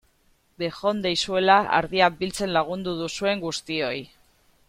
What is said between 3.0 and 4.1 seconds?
duzuen guztioi!